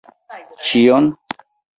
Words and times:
Ĉion? 0.69 1.09